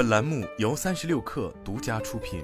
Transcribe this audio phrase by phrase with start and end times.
[0.00, 2.42] 本栏目由三十六氪独家出品。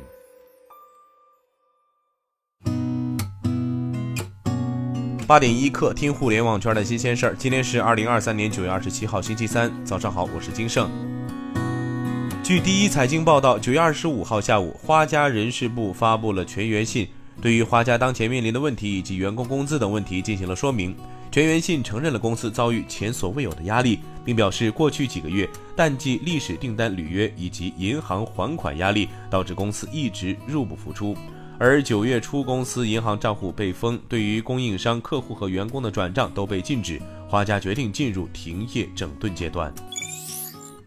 [5.27, 7.34] 八点一刻，听互联网圈的新鲜事儿。
[7.38, 10.90] 今天是二零二三年九月二十七号，星期三，早上好，我是金盛。
[12.45, 17.09] 据第一财经报道，九月二十五号下午，花家人事部发布了全员信，
[17.41, 20.95] 对于花家当前面临的问题以及员工工资等问题进行了说明。
[21.30, 25.46] 全员信承认了公司遭遇前所未有的压力，并表示过去几个月
[25.77, 31.14] 淡季历史订单履约以及银行还款压力，导致公司一直入不敷出。
[31.59, 37.00] 而九月初，公司银行账户被封，对于供应商、客户和员工的转账都被禁止。
[37.28, 39.74] 花家决定进入停业整顿阶段。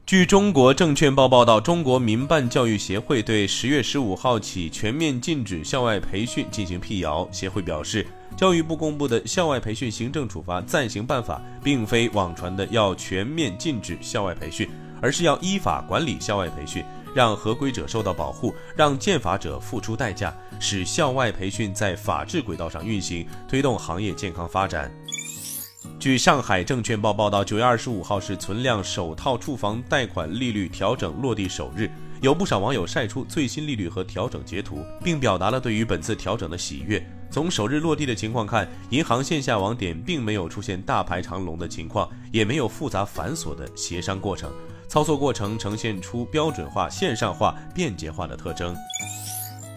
[0.09, 7.29] 据中国证券报报道，中国民办教育协会对十月十五号起全面禁止校外培训进行辟谣。
[7.31, 14.67] 协会表示，教育部公布的校外培训行政处罚暂行办法，并非网传的要全面禁止校外培训，
[14.99, 16.83] 而是要依法管理校外培训。
[17.13, 24.91] 让合规者受到保护，让践法者付出代价，使校外培训在法治轨道上运行，推动行业健康发展。
[25.99, 37.05] 据上海证券报报道，九月二十五号是存量首套住房贷款利率调整落地首日，有不少网友晒出最新利率和调整截图，并表达了对于本次调整的喜悦。
[37.29, 44.49] 从首日落地的情况看，银行线下网点并没有出现大排长龙的情况，也没有复杂繁琐的协商过程。
[44.87, 48.73] 操作过程呈现出标准化、线上化、便捷化的特征。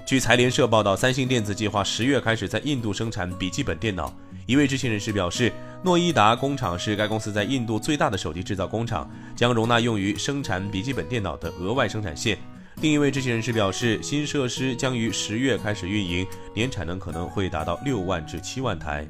[0.06, 4.14] 据财联社报道，三星电子计划十月开始在印度生产笔记本电脑。
[4.46, 5.52] 一位知情人士表示，
[5.84, 12.36] 诺伊达工厂是该公司在印度最大的手机制造工厂，将容纳用于生产笔记本电脑的额外生产线。
[12.80, 19.06] 另一位知情人士表示，新设施将于十月开始运营，年产能可能会达到六万至七万台。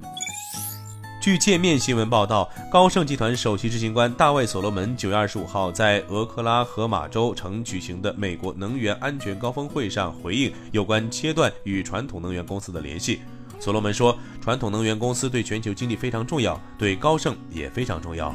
[1.20, 13.20] 据界面新闻报道，高盛集团首席执行官大卫·所罗门九月二十五号在俄克拉荷马州城举行的美国能源安全高峰会上回应有关切断与传统能源公司的联系。
[13.62, 18.34] 所罗门说：“传统能源公司对全球经济非常重要，对高盛也非常重要。”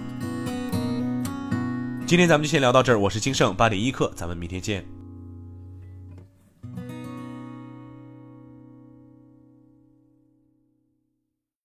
[2.07, 4.96] 今天咱们就先聊到这儿，我是金盛八点一刻，咱们明天见。